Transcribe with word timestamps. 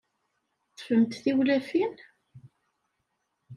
Teṭṭfem-d 0.67 1.11
tiwlafin? 1.23 1.93